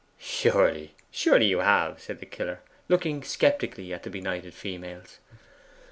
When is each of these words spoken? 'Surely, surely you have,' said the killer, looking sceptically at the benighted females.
'Surely, 0.17 0.95
surely 1.11 1.45
you 1.45 1.59
have,' 1.59 2.01
said 2.01 2.19
the 2.19 2.25
killer, 2.25 2.61
looking 2.89 3.21
sceptically 3.21 3.93
at 3.93 4.01
the 4.01 4.09
benighted 4.09 4.55
females. 4.55 5.19